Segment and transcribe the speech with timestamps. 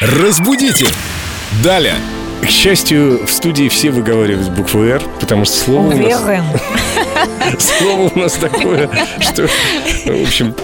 [0.00, 0.86] Разбудите!
[1.62, 1.96] Далее!
[2.40, 6.22] К счастью, в студии все выговаривают букву «Р», потому что слово у нас,
[7.58, 8.88] слово у нас такое,
[9.20, 9.46] что,
[10.06, 10.54] в общем,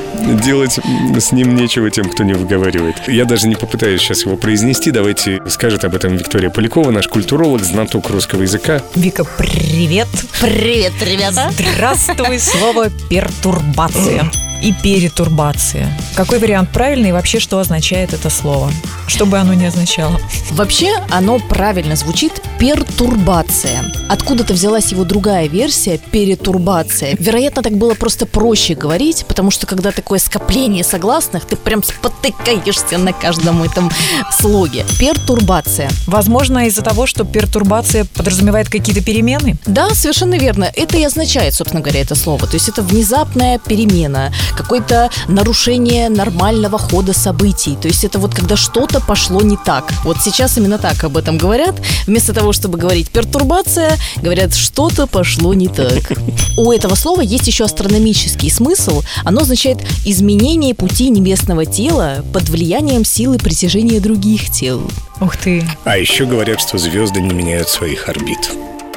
[0.42, 0.78] делать
[1.18, 2.96] с ним нечего тем, кто не выговаривает.
[3.08, 4.90] Я даже не попытаюсь сейчас его произнести.
[4.90, 8.80] Давайте скажет об этом Виктория Полякова, наш культуролог, знаток русского языка.
[8.94, 10.08] Вика, привет.
[10.40, 11.52] Привет, ребята.
[11.74, 14.30] Здравствуй, слово пертурбация
[14.66, 15.96] и перетурбация.
[16.16, 18.72] Какой вариант правильный и вообще что означает это слово?
[19.06, 20.20] Что бы оно ни означало.
[20.50, 23.84] Вообще оно правильно звучит пертурбация.
[24.08, 27.14] Откуда-то взялась его другая версия перетурбация.
[27.16, 32.98] Вероятно, так было просто проще говорить, потому что когда такое скопление согласных, ты прям спотыкаешься
[32.98, 33.88] на каждом этом
[34.32, 34.84] слоге.
[34.98, 35.90] Пертурбация.
[36.08, 39.58] Возможно, из-за того, что пертурбация подразумевает какие-то перемены?
[39.64, 40.68] Да, совершенно верно.
[40.74, 42.48] Это и означает, собственно говоря, это слово.
[42.48, 47.76] То есть это внезапная перемена, какое-то нарушение нормального хода событий.
[47.80, 49.92] То есть это вот когда что-то пошло не так.
[50.04, 51.76] Вот сейчас именно так об этом говорят.
[52.06, 56.12] Вместо того, чтобы говорить пертурбация, говорят, что-то пошло не так.
[56.56, 59.02] У этого слова есть еще астрономический смысл.
[59.24, 64.82] Оно означает изменение пути небесного тела под влиянием силы притяжения других тел.
[65.20, 65.64] Ух ты.
[65.84, 68.50] А еще говорят, что звезды не меняют своих орбит.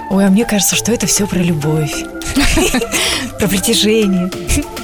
[0.09, 2.03] Ой, а мне кажется, что это все про любовь.
[3.40, 4.30] Про притяжение.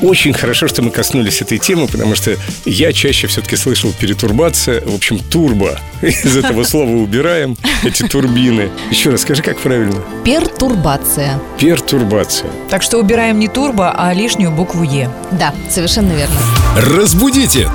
[0.01, 4.93] Очень хорошо, что мы коснулись этой темы, потому что я чаще все-таки слышал перетурбация, в
[4.95, 5.79] общем, турбо.
[6.01, 8.69] Из этого слова убираем эти турбины.
[8.91, 10.01] Еще раз скажи, как правильно?
[10.23, 11.39] Пертурбация.
[11.59, 12.49] Пертурбация.
[12.69, 15.09] Так что убираем не турбо, а лишнюю букву Е.
[15.31, 16.35] Да, совершенно верно.
[16.77, 17.69] Разбудите!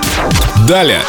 [0.69, 1.01] Далее!